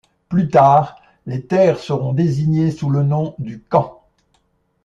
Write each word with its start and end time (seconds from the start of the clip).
Plus 0.29 0.49
tard, 0.49 0.99
les 1.27 1.45
terres 1.45 1.77
seront 1.77 2.13
désignées 2.13 2.71
sous 2.71 2.89
le 2.89 3.03
nom 3.03 3.35
du 3.37 3.61
camp. 3.61 4.01